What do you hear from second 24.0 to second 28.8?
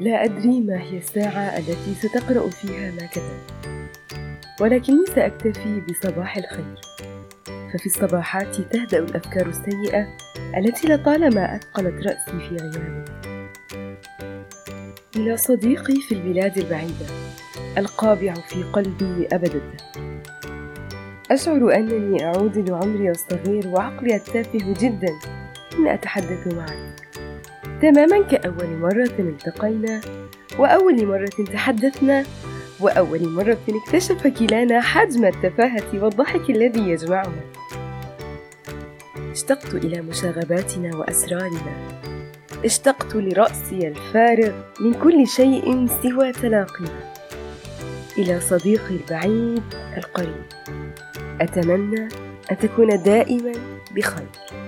التافه جدا. حين أتحدث معك. تماما كأول